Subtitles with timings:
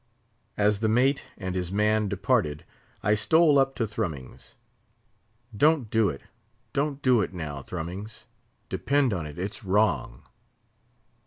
[0.57, 2.65] As the mate and his man departed,
[3.03, 4.55] I stole up to Thrummings.
[5.55, 10.23] "Don't do it—don't do it, now, Thrummings—depend on it, it's wrong!"